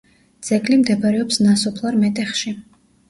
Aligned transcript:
ძეგლი 0.47 0.79
მდებარეობს 0.83 1.39
ნასოფლარ 1.49 2.01
მეტეხში. 2.05 2.55